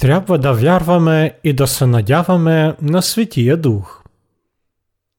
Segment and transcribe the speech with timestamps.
[0.00, 4.04] Трябва да вярваме і надяваме на Святія Дух.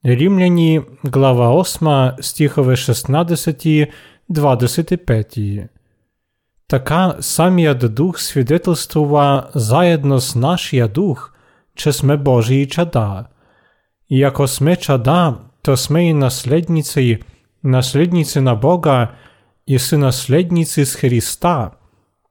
[0.03, 3.89] Римляні, глава 8, стихове 16,
[4.29, 5.39] 25.
[6.67, 11.35] Така саміят Дух свідетельствува заєдно з нашия Дух,
[11.75, 13.25] че сме Божії чада.
[14.09, 17.23] І ако сме чада, то сме і наследниці,
[17.63, 19.07] наследниці на Бога,
[19.65, 21.71] і си наследниці з Христа.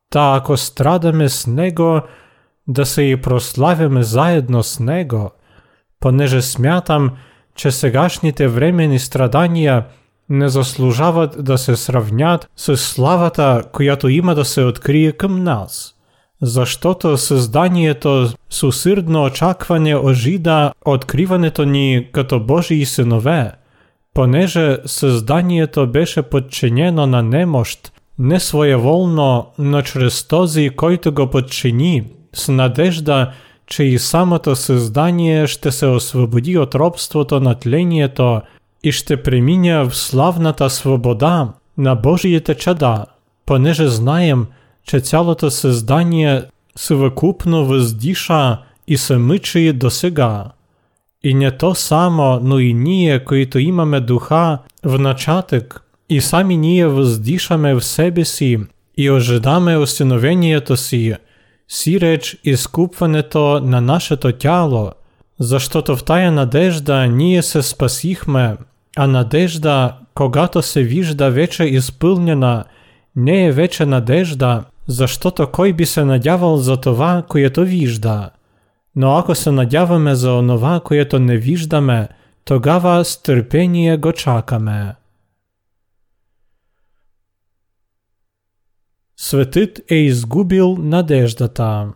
[0.08, 2.02] Та ако страдаме з Него,
[2.68, 5.30] да се і прославяме заєдно з Него,
[6.00, 7.10] понеже смятам,
[7.54, 9.84] че сегашните времени страдания
[10.28, 15.94] не заслужават да се сравнят с славата, която има да се открие към нас.
[16.42, 23.52] Защото създанието с усърдно очакване ожида откриването ни като Божии синове,
[24.14, 32.19] понеже създанието беше подчинено на немощ, не своеволно, но чрез този, който го подчини, с
[32.48, 33.32] надежда,
[33.66, 38.42] че самото създание ще се освободи от робството на тлението
[38.82, 43.06] і ще приміня в славната свобода на Божиєте чада,
[43.44, 44.46] понеже знаєм,
[44.84, 46.42] че цялото создание
[46.74, 50.50] совокупно воздіша і семичує до сега.
[51.22, 56.86] І не то само, но і ніє, които имаме духа в начаток, і самі ніє
[56.86, 58.60] воздішаме в себе сі,
[58.96, 60.76] і ожидаме усиновението
[61.72, 64.92] сі, сі реч іскупването на нашето тяло,
[65.38, 68.56] за що то в тая надежда ніє се спасихме,
[68.96, 72.64] а надежда, когато се вижда вече изпълнена,
[73.16, 78.30] не е вече надежда, защото кой би се надявал за това, което вижда.
[78.96, 82.08] Но ако се надяваме за онова, което не виждаме,
[82.44, 83.22] тогава с
[83.98, 84.94] го чакаме.
[89.22, 91.88] Светът е изгубил надеждата.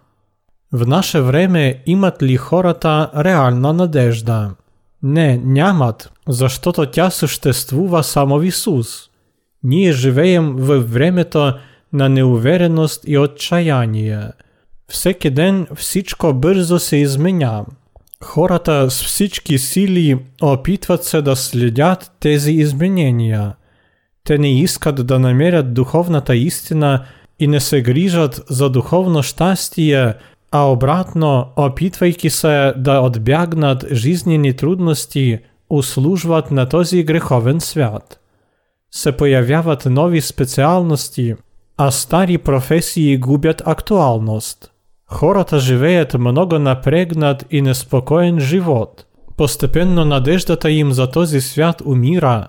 [0.73, 4.51] В наше време имат ли хората реална надежда?
[5.03, 8.87] Не, нямат, защото тя съществува само в Исус.
[9.62, 11.53] Ние живеем във времето
[11.93, 14.23] на неувереност и отчаяние.
[14.89, 17.65] Всеки ден всичко бързо се изменя.
[18.25, 23.55] Хората с всички сили опитват се да следят тези изменения.
[24.25, 27.05] Те не искат да намерят духовната истина
[27.39, 30.15] и не се грижат за духовно щастие,
[30.51, 38.21] а обратно, опитвайки се да отбягнат жизнени трудности, услужват на този греховен свят.
[38.91, 41.37] Се появяват нові спеціальності,
[41.77, 44.71] а старі професії губять актуальність.
[45.06, 49.06] Хората живеят много напрегнат і неспокоєн живот.
[49.37, 52.49] Постепенно надеждата їм за този свят уміра.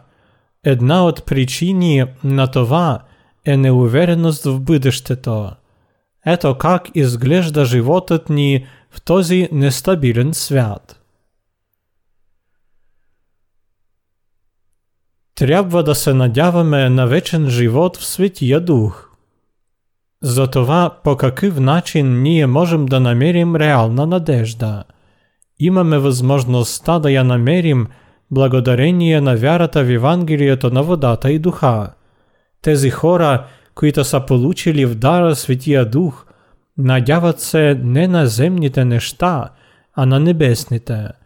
[0.65, 2.99] Една от причини на това
[3.45, 5.51] е неувереност в бъдещето.
[6.25, 11.01] Ето как изглежда животът ни в този нестабилен свят.
[15.35, 19.09] Трябва да се надяваме на вечен живот в Светия Дух.
[20.21, 20.49] За
[21.03, 24.83] по какъв начин ние можем да намерим реална надежда.
[25.59, 27.87] Имаме възможността да я намерим
[28.35, 31.87] благодарение на вярата в Евангелието на водата и духа.
[32.61, 36.25] Тези хора, които са получили в дара Светия Дух,
[36.77, 39.49] надяват се не на земните неща,
[39.95, 41.07] а на небесните–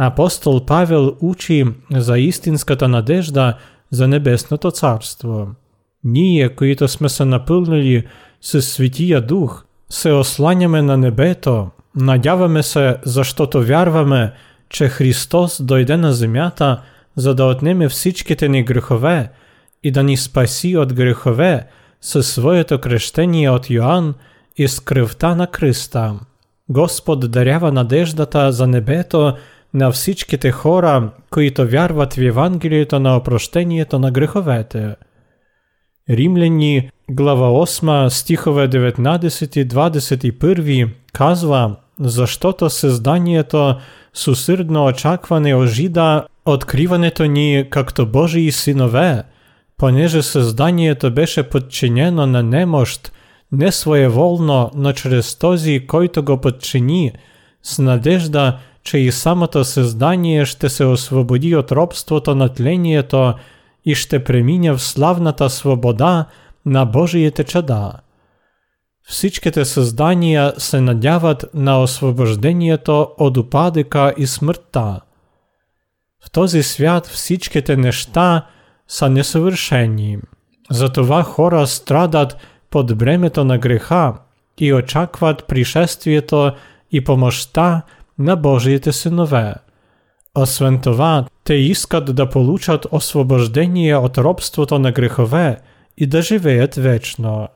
[0.00, 3.54] Апостол Павел учи за істинската надежда
[3.90, 5.48] за Небесното Царство.
[6.04, 8.06] Ние, които сме се напълнили
[8.40, 14.32] с Святия Дух, се осланяме на небето, надяваме се, защото вярваме,
[14.68, 16.82] че Христос дойде на земята,
[17.16, 19.30] за да отнеме всичките ни грехове
[19.82, 21.66] и да ни спаси от грехове
[22.00, 24.14] със своето крещение от Йоанн
[24.56, 24.82] і з
[25.22, 26.14] на Христа.
[26.68, 29.36] Господ дарява надеждата за небето
[29.74, 34.96] на всичките хора, които вярват в Євангелієто на опрощението на греховете.
[36.08, 43.76] Римляні, глава 8, стихове 19-21 казва, за що-то созданието
[44.70, 49.22] очакване ожида откриването ни както Божии синове,
[49.76, 53.12] понеже созданието беше подчинено на немощ,
[53.52, 57.12] не своеволно, но чрез този, който го подчини,
[57.62, 63.34] с надежда, че и самото създание ще се освободи от робството на тлението
[63.84, 66.26] и ще премине в славната свобода
[66.66, 67.92] на Божиите чада.
[69.07, 75.01] Всичките създания се надяват на освобождението от упадъка и смъртта.
[76.25, 78.47] В този свят всичките неща
[78.87, 80.17] са несъвършени.
[80.71, 82.37] Затова хора страдат
[82.69, 84.13] под бремето на греха
[84.57, 86.51] и очакват пришествието
[86.91, 87.81] и помощта
[88.19, 89.53] на Божиите синове.
[90.35, 95.57] Освен това, те искат да получат освобождение от робството на грехове
[95.97, 97.47] и да живеят вечно.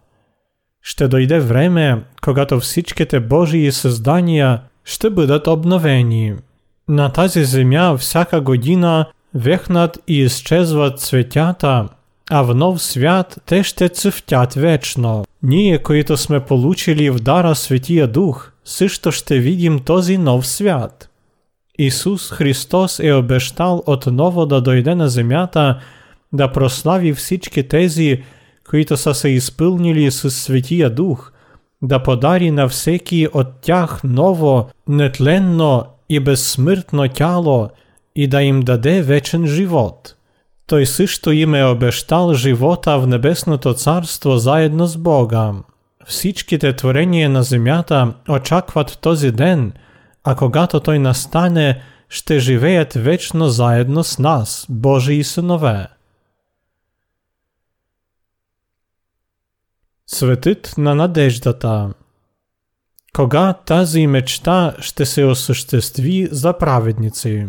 [0.82, 6.34] Ще дойде време, когато всичките Божии създания ще бъдат обновени.
[6.88, 11.88] На тази земя всяка година вехнат и изчезват цветята,
[12.30, 15.24] а в нов свят те ще цъфтят вечно.
[15.42, 21.08] Ние, които сме получили в дара Светия Дух, също ще видим този нов свят.
[21.78, 25.80] Исус Христос е обещал отново да дойде на земята,
[26.32, 28.22] да прослави всички тези,
[28.71, 31.31] които са се изпълнили с Светия Дух,
[31.81, 37.69] да подари на всеки от тях ново, нетленно и безсмъртно тяло
[38.15, 40.15] и да им даде вечен живот.
[40.67, 45.53] Той също им е обещал живота в Небесното царство заедно с Бога.
[46.05, 49.73] Всичките творения на земята очакват този ден,
[50.23, 55.87] а когато той настане, ще живеят вечно заедно с нас, Божии синове.
[60.14, 61.90] Светът на надеждата
[63.16, 67.46] Кога тази мечта ще се осъществи за праведници?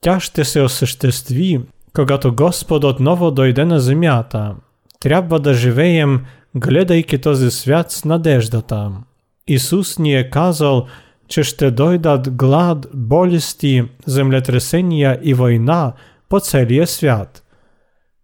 [0.00, 1.60] Тя ще се осъществи,
[1.92, 4.54] когато Господ отново дойде на земята.
[5.00, 6.24] Трябва да живеем,
[6.54, 8.92] гледайки този свят с надеждата.
[9.46, 10.86] Исус ни е казал,
[11.28, 15.92] че ще дойдат глад, болести, землетресения и война
[16.28, 17.43] по целия свят.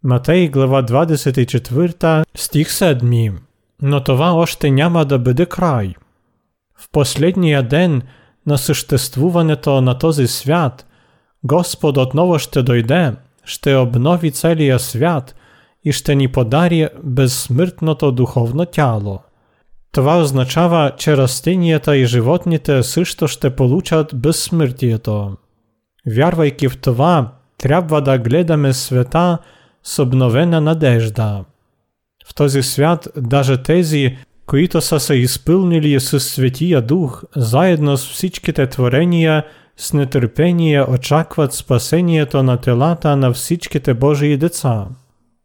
[0.03, 3.33] Матей глава 24 стих 7
[3.81, 5.93] Но това още няма да бъде край.
[6.77, 8.01] В последния ден
[8.47, 10.85] на съществуването на този свят
[11.43, 13.13] Господ отново ще дойде,
[13.43, 15.35] ще обнови целия свят
[15.83, 19.19] и ще ни подари безсмъртното духовно тяло.
[19.91, 25.37] Това означава, че растенията и животните също ще получат безсмъртието.
[26.15, 29.37] Вярвайки в това, трябва да гледаме света
[29.84, 31.44] с обновена надежда.
[32.26, 34.16] В този свят даже тези,
[34.46, 39.44] които са се изпълнили с Светия Дух, заедно с всичките творения,
[39.76, 44.86] с нетърпение очакват спасението на телата на всичките Божии деца.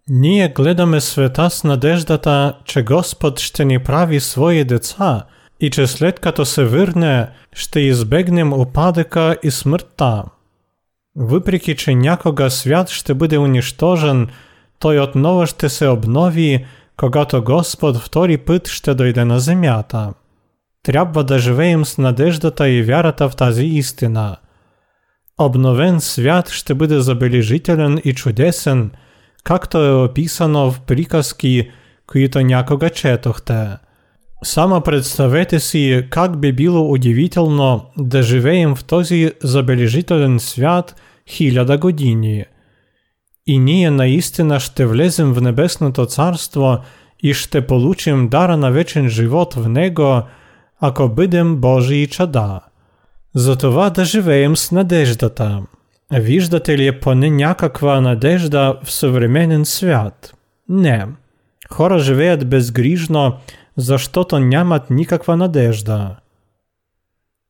[0.10, 5.24] Ние гледаме света с надеждата, че Господ ще ни прави свои деца
[5.60, 10.24] и че след като се върне, ще избегнем упадъка и смъртта.
[11.17, 14.29] Въпреки, че някога свят ще бъде унищожен,
[14.79, 16.67] той отново ще се обнови,
[16.97, 20.13] когато Господ втори път ще дойде на земята.
[20.83, 24.37] Трябва да живеем с надеждата и вярата в тази истина.
[25.39, 29.01] Обновен свят ще бъде забележителен и чудесен –
[29.45, 31.71] както е описано в приказки,
[32.07, 33.69] които някога четохте.
[34.46, 40.96] Само представете си как би било удивително да живеем в този забележителен свят
[41.30, 42.46] хиляда години.
[43.48, 46.78] И ние наистина ще влезем в Небесното Царство
[47.24, 50.22] и ще получим дара на вечен живот в него,
[50.80, 52.60] ако бъдем Божии чада.
[53.36, 55.62] Затова да живеем с надеждата–
[56.14, 60.34] Виждате ли поне някаква надежда в съвременен свят?
[60.70, 61.06] Не.
[61.72, 63.34] Хора живеят безгрижно,
[63.78, 66.16] защото нямат никаква надежда.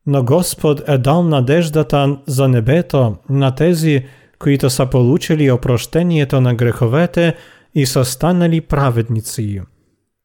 [0.07, 4.05] Но Господ е дал надеждата за небето на тези,
[4.39, 7.35] които са получили опрощението на греховете
[7.75, 9.61] и са станали праведници.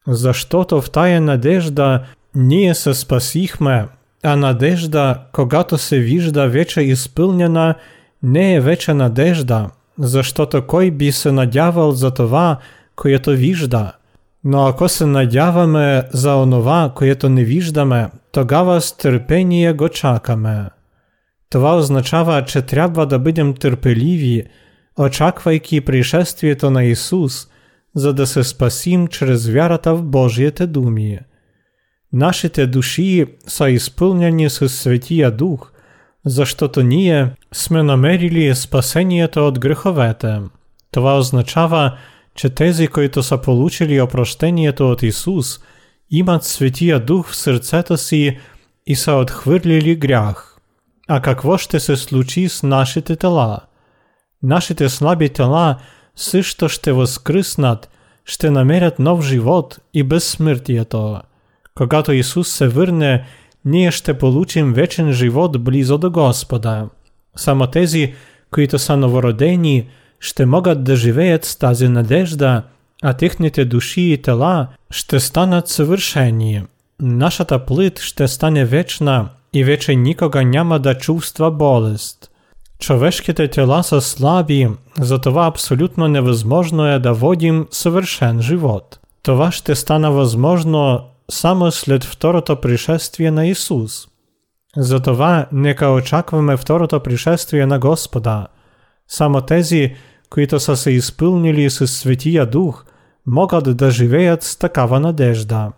[0.07, 2.03] Защото в тая надежда
[2.35, 3.89] ние се спасихме,
[4.23, 7.75] а надежда, когато се вижда вече изпълнена–
[8.23, 12.59] не е вече надежда, защото кой би се надявал за това,
[12.97, 13.93] което вижда.
[14.44, 20.66] Но ако се надяваме за онова, което не виждаме, тогава с търпение го чакаме.
[21.50, 24.44] Това означава, че трябва да бъдем търпеливи,
[25.00, 27.48] очаквайки пришествието на Исус,
[27.96, 31.20] за да се спасим чрез вярата в Божиите думи.
[32.14, 35.82] Нашите души са изпълнени с Светия Дух –
[36.26, 40.40] защото ние сме намерили спасението от греховете.
[40.92, 41.98] Това означава,
[42.35, 45.61] че тези, които са получили опрощението от Исус,
[46.11, 48.39] имат Светия Дух в сърцето си
[48.87, 50.57] и са отхвърлили грях.
[51.09, 53.61] А какво ще се случи с нашите тела?
[54.43, 55.77] Нашите слаби тела
[56.17, 57.91] също ще възкръснат,
[58.25, 61.21] ще намерят нов живот и безсмъртието.
[61.75, 63.25] Когато Исус се върне
[63.65, 66.89] ние ще получим вечен живот близо до Господа.
[67.37, 68.15] Само тези,
[68.51, 69.89] които са новородени,
[70.21, 72.63] ще могат да живеят с тази надежда,
[73.03, 76.63] а тихнете душі і тела ще стануть совершенні.
[77.01, 82.31] Нашата плит ще стане вечна, і вече нікога няма да чувства болест.
[82.79, 88.99] Човешките тела са слаби, затова абсолютно невозможно е да водим совершен живот.
[89.23, 94.07] Това ще стана възможно само след второто пришествие на Ісус.
[94.77, 98.47] Затова нека очакваме второто пришествие на Господа.
[99.09, 99.97] Само тези,
[100.31, 102.85] които са се изпълнили с Светия Дух,
[103.27, 105.73] могат да живеят с такава надежда.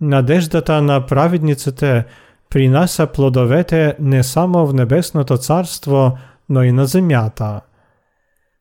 [0.00, 2.04] Надеждата на праведниците
[2.50, 6.18] принася плодовете не само в Небесното Царство,
[6.48, 7.60] но и на земята.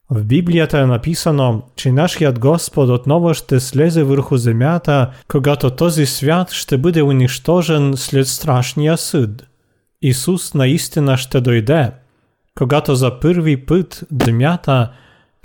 [0.09, 6.51] В Біблията е написано, че нашият Господ отново ще слезе върху земята, когато този свят
[6.51, 9.47] ще бъде унищожен след страшния съд.
[10.01, 11.91] Исус наистина ще дойде.
[12.57, 14.91] Когато за първи път земята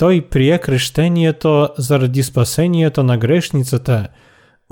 [0.00, 4.08] той прие крещението заради спасението на грешниците,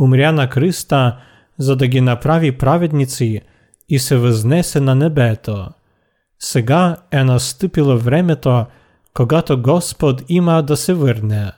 [0.01, 1.17] умря на кръста,
[1.59, 3.41] за да ги направи праведници
[3.89, 5.69] и се възнесе на небето.
[6.39, 8.67] Сега е настъпило времето,
[9.15, 11.53] когато Господ има да се върне.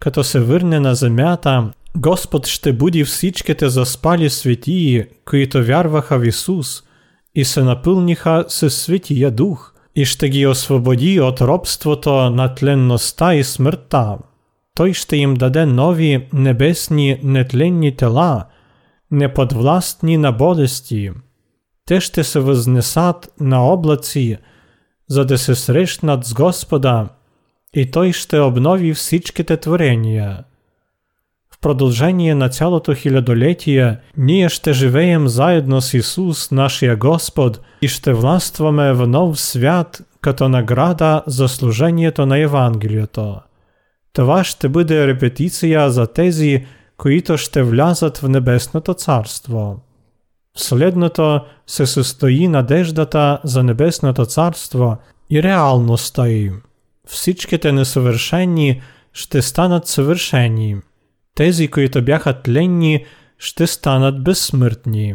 [0.00, 6.82] Като се върне на земята, Господ ще буди всичките заспали светии, които вярваха в Исус
[7.34, 13.43] и се напълниха със Светия Дух, и ще ги освободи от робството на тленността и
[13.43, 14.17] смъртта.
[14.75, 18.45] Той ще им даде нови небесни нетленни тела,
[19.11, 21.11] неподвластни на болести.
[21.85, 24.37] Те ще се възнесат на облаци,
[25.09, 27.09] за да се срещнат с Господа,
[27.73, 30.37] и Той ще обнови всичките творения.
[30.37, 30.48] В продължение
[32.35, 39.07] на цялото хилядолетие ние ще живеем заедно с Исус, нашия Господ, и ще властваме в
[39.07, 43.39] нов свят като награда за служението на Евангелието.
[44.13, 46.65] Това ще бъде репетиция за тези,
[46.97, 49.79] които ще влязат в Небесното Царство.
[50.57, 54.97] В следното се състои надеждата за Небесното Царство
[55.29, 56.61] и реалността им.
[57.07, 58.81] Всичките несъвършени
[59.13, 60.75] ще станат съвършени.
[61.34, 63.04] Тези, които бяха тленни,
[63.38, 65.14] ще станат безсмъртни.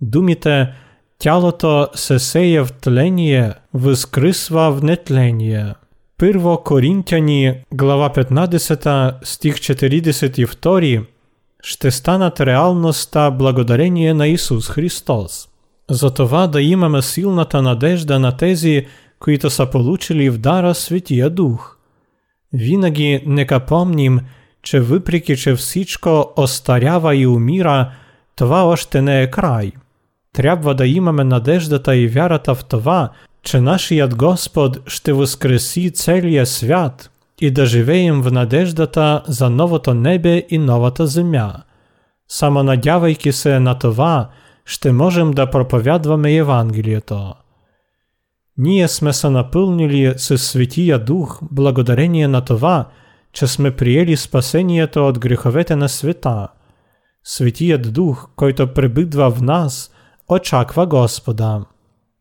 [0.00, 0.72] Думите
[1.18, 5.74] «Тялото се сея в тление, възкръсва в нетление».
[6.18, 11.04] Първо Коринтяни, глава 15, стих 42
[11.62, 15.48] ще станат реалността благодарение на Исус Христос.
[15.90, 18.86] Затова да имаме силната надежда на тези,
[19.18, 21.76] които са получили в дара Святия Дух.
[22.52, 24.20] Винаги нека помним,
[24.65, 27.91] че въпреки, че всичко остарява и умира,
[28.35, 29.71] това още не е край.
[30.33, 33.09] Трябва да имаме надеждата и вярата в това,
[33.43, 40.45] че нашият Господ ще възкреси целия свят – і да живеєм в надеждата за новото небе
[40.49, 41.53] і новата земя.
[42.27, 44.29] Само надявайки се на това,
[44.65, 47.33] ще можем да проповядваме Евангелието.
[48.57, 52.85] Ние сме се напълнили с Светия Дух благодарение на това,
[53.36, 56.48] че сме приели спасението от греховете на света.
[57.24, 59.90] Светият Дух, който пребидва в нас,
[60.28, 61.64] очаква Господа.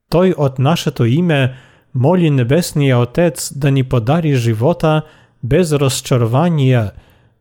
[0.10, 1.56] Той от нашето име
[1.94, 5.02] Молі Небесний Отець да ні подарі живота
[5.44, 6.92] без розчарування,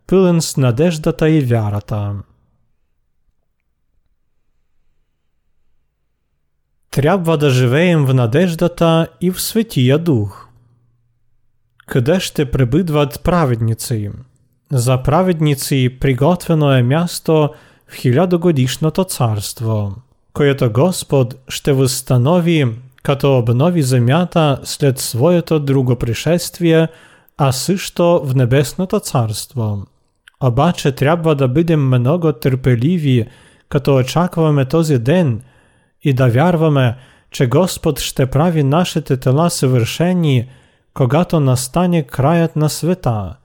[0.06, 2.14] пилен с надеждата і вярата.
[6.90, 10.44] Трябва да живеем в надеждата і в Святія Дух.
[11.85, 14.11] Къде ще прибидват праведниці?
[14.71, 17.49] За праведниці приготвено е място
[17.87, 19.95] в хилядогодишното царство,
[20.33, 22.67] което Господ ще възстанови
[23.03, 26.87] като обнови земята след своето друго пришествие,
[27.37, 29.85] а също в Небесното царство.
[30.43, 33.27] Обаче трябва да бъдем много търпеливи,
[33.69, 35.41] като очакваме този ден
[36.03, 36.97] и да вярваме,
[37.31, 40.49] че Господ ще прави нашите тела съвършени,
[40.93, 43.35] когато настане краят на света.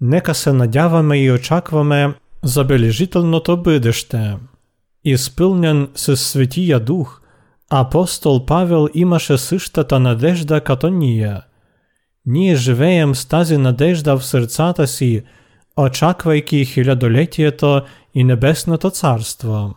[0.00, 4.36] Нека се надяваме и очакваме забележителното бъдеще.
[5.04, 7.30] Изпълнен със Светия Дух –
[7.72, 11.40] Апостол Павел имаше същата надежда като ние.
[12.26, 15.22] Ние живеем с тази надежда в сърцата си,
[15.76, 17.82] очаквайки хилядолетието
[18.14, 19.74] и небесното царство.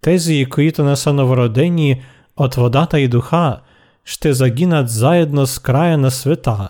[0.00, 2.02] Тези, които не са новородени
[2.36, 3.60] от водата и духа,
[4.06, 6.68] ще загинат заедно с края на света,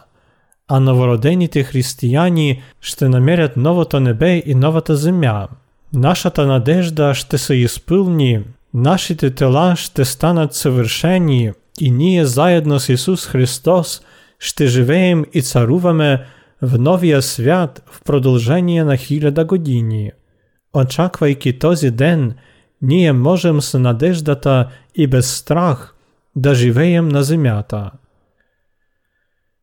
[0.68, 5.48] а новородените християни ще намерят новото небе и новата земя.
[5.94, 13.26] Нашата надежда ще се изпълни – Нашите тела ще станат съвършени и ние заедно с Исус
[13.26, 14.02] Христос
[14.38, 16.24] ще живеем и царуваме
[16.62, 20.10] в новия свят в продължение на хиляда години.
[20.74, 22.34] Очаквайки този ден,
[22.82, 25.94] ние можем с надеждата и без страх
[26.37, 27.91] да живеем на земята.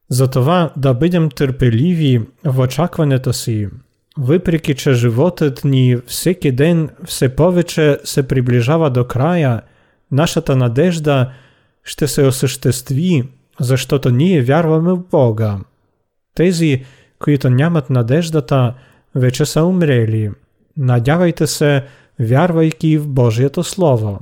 [0.08, 3.68] Затова да бъдем търпеливі в очакването си,
[4.18, 9.62] въпреки че животът ни всеки ден все повече се приближава до края,
[10.12, 11.32] нашата надежда
[11.84, 13.22] ще се осъществи,
[13.60, 15.58] защото ние вярваме в Бога.
[16.34, 16.84] Тези,
[17.18, 18.74] които нямат надеждата,
[19.14, 20.30] вече са умрели.
[20.76, 21.84] Надявайте се,
[22.20, 24.20] вярвайки в Божието Слово.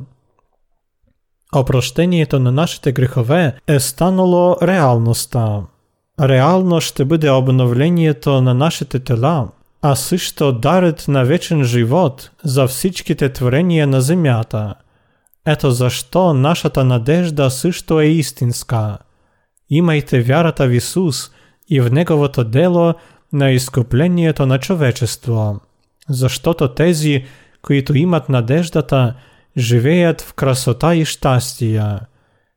[1.53, 5.67] Опрощені та нанашити гріхове естануло реалноста.
[6.19, 9.49] Реально ж те буде обновлення то нанашити тела,
[9.81, 10.37] а си ж
[11.09, 13.29] на вечен живот за всічки те
[13.87, 14.75] на земята.
[15.45, 16.33] Ето за що
[16.85, 18.99] надежда си ж то є істинська.
[20.67, 21.33] В Ісус
[21.69, 22.95] і в Негово дело
[23.33, 25.61] на іскуплення на човечество.
[26.09, 27.25] За що то тезі,
[27.61, 27.83] кої–
[29.57, 31.85] живеят в красота и щастие.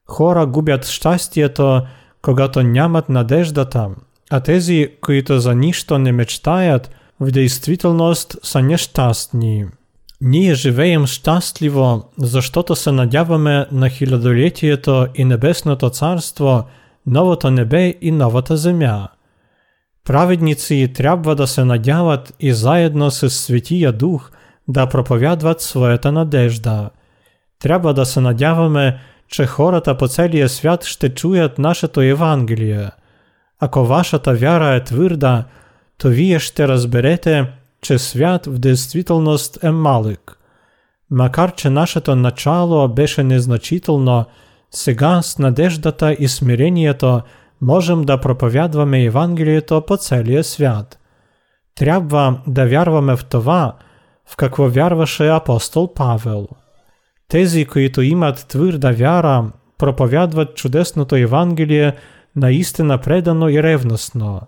[0.08, 1.82] Хора губят щастието,
[2.22, 3.90] когато нямат надеждата,
[4.32, 9.66] а тези, които за нищо не мечтаят, в действителност са нещастни.
[10.22, 16.64] Ние живеем щастливо, защото се надяваме на хилядолетието и небесното царство,
[17.08, 19.08] новото небе и новата земя.
[20.06, 24.32] Праведници трябва да се надяват и заедно с Святия Дух
[24.68, 26.90] да проповядват своята надежда.
[27.60, 32.90] Трябва да се надяваме, че хората по целия свят ще чуят нашето Євангеліє.
[33.60, 35.44] Ако вашата вяра е твърда,
[35.98, 37.48] то вие ще разберете,
[37.82, 40.40] че свят в действителност е малък.
[41.12, 44.26] Макар че нашето начало беше незначително,
[44.72, 47.22] сега с надеждата и смирението
[47.62, 51.00] можем да проповядваме Евангелието по целия свят.
[51.76, 53.74] Трябва да вярваме в това,
[54.30, 56.48] в какво вярваше апостол Павел.
[57.28, 61.94] Тези, които имат твърда вяра, проповядват чудесното Евангелие
[62.36, 64.42] наистина предано и ревностно.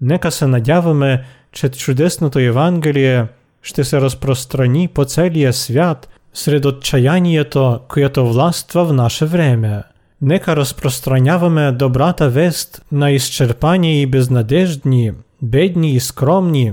[0.00, 3.26] Нека се надяваме, че чудесното Евангелие
[3.62, 9.82] ще се разпространи по целия свят сред отчаянието, което властва в наше време.
[10.22, 16.72] Нека разпространяваме добрата вест на изчерпани и безнадеждни, бедни и скромни.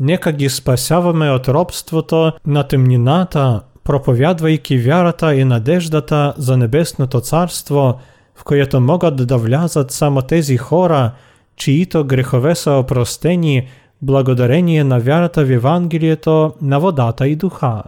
[0.00, 6.34] Niekagi spasiawamy od robstwo to, na tym nie nata, propowiadwajki wiara ta i nadeżda ta
[6.36, 7.98] za nebesne to carstwo,
[8.34, 11.10] в което могат да влязат само тези хора,
[11.56, 13.68] чието грехове са опростени
[14.02, 17.82] благодарение на вярата в Евангелието на водата и духа.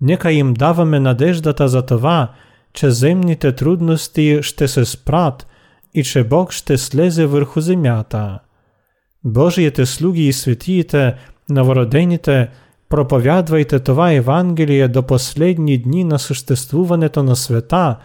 [0.00, 2.28] Нека им даваме надеждата за това,
[2.72, 5.46] че земните трудности ще се спрат
[5.94, 8.38] и че Бог ще слезе върху земята.
[9.24, 11.16] Божиите слуги і святіте,
[11.48, 12.48] новородените,
[12.88, 17.96] проповядвайте това Евангелие до последні дні на съществуването на света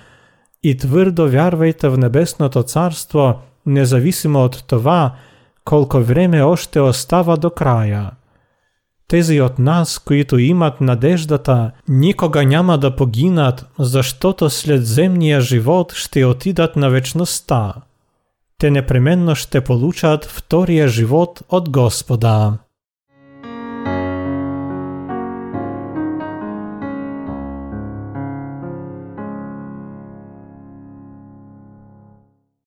[0.64, 5.16] і твърдо вярвайте в Небесното Царство– независимо от това,
[5.66, 8.12] колко време още остава до края.
[9.08, 16.26] Тези от нас, които имат надеждата, никога няма да погинат, защото след земния живот ще
[16.26, 17.74] отидат на вечността.
[18.58, 22.58] Те непременно ще получат втория живот от Господа.